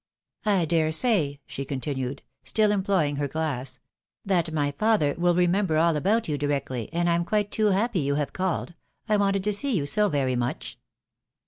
[0.47, 3.77] "I dare say," she continued, still employing her glass,"
[4.25, 7.99] that my father will remember all about you directly, and I am quite too happy
[7.99, 8.73] you have called,
[9.07, 10.79] I wanted to see you so very much."